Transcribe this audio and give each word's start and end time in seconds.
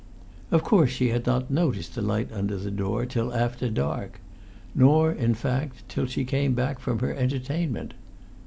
Of 0.49 0.63
course 0.63 0.89
she 0.89 1.09
had 1.09 1.27
not 1.27 1.51
noticed 1.51 1.93
the 1.93 2.01
light 2.01 2.31
under 2.33 2.57
the 2.57 2.71
door 2.71 3.05
till 3.05 3.31
after 3.35 3.69
dark; 3.69 4.19
not, 4.73 5.11
in 5.17 5.35
fact, 5.35 5.87
till 5.87 6.07
she 6.07 6.25
came 6.25 6.55
back 6.55 6.79
from 6.79 6.97
her 6.97 7.13
entertainment. 7.13 7.93